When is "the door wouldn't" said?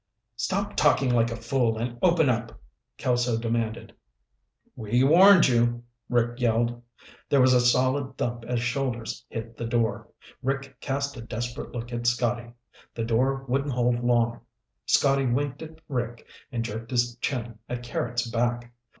12.95-13.73